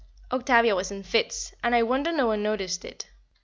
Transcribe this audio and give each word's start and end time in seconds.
_".Octavia 0.35 0.75
was 0.75 0.89
in 0.89 1.03
fits, 1.03 1.53
and 1.61 1.75
I 1.75 1.83
wonder 1.83 2.11
no 2.11 2.25
one 2.25 2.41
noticed 2.41 2.83
it. 2.83 3.05